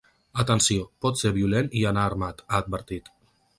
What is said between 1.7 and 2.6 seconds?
i anar armat”,